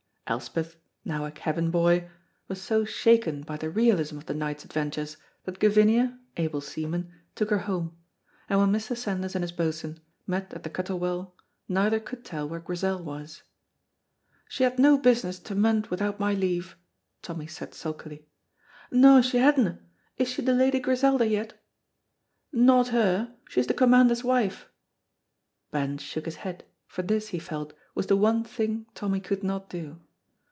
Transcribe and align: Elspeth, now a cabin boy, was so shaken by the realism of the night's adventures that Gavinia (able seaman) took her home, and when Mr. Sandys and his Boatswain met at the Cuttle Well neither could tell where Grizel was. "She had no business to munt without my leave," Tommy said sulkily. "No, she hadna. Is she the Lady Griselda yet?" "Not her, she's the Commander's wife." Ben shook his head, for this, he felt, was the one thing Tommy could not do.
Elspeth, 0.27 0.77
now 1.03 1.25
a 1.25 1.31
cabin 1.31 1.71
boy, 1.71 2.09
was 2.47 2.61
so 2.61 2.85
shaken 2.85 3.41
by 3.41 3.57
the 3.57 3.69
realism 3.69 4.15
of 4.17 4.27
the 4.27 4.33
night's 4.33 4.63
adventures 4.63 5.17
that 5.43 5.59
Gavinia 5.59 6.17
(able 6.37 6.61
seaman) 6.61 7.11
took 7.35 7.49
her 7.49 7.57
home, 7.57 7.97
and 8.47 8.57
when 8.57 8.71
Mr. 8.71 8.95
Sandys 8.95 9.35
and 9.35 9.43
his 9.43 9.51
Boatswain 9.51 9.99
met 10.25 10.53
at 10.53 10.63
the 10.63 10.69
Cuttle 10.69 10.97
Well 10.99 11.35
neither 11.67 11.99
could 11.99 12.23
tell 12.23 12.47
where 12.47 12.61
Grizel 12.61 13.03
was. 13.03 13.43
"She 14.47 14.63
had 14.63 14.79
no 14.79 14.97
business 14.97 15.37
to 15.39 15.53
munt 15.53 15.89
without 15.89 16.17
my 16.17 16.33
leave," 16.33 16.77
Tommy 17.21 17.47
said 17.47 17.73
sulkily. 17.73 18.25
"No, 18.89 19.21
she 19.21 19.37
hadna. 19.37 19.81
Is 20.15 20.29
she 20.29 20.41
the 20.41 20.53
Lady 20.53 20.79
Griselda 20.79 21.27
yet?" 21.27 21.59
"Not 22.53 22.87
her, 22.89 23.35
she's 23.49 23.67
the 23.67 23.73
Commander's 23.73 24.23
wife." 24.23 24.69
Ben 25.71 25.97
shook 25.97 26.23
his 26.23 26.37
head, 26.37 26.63
for 26.87 27.01
this, 27.01 27.29
he 27.29 27.39
felt, 27.39 27.73
was 27.95 28.07
the 28.07 28.15
one 28.15 28.45
thing 28.45 28.85
Tommy 28.95 29.19
could 29.19 29.43
not 29.43 29.69
do. 29.69 29.99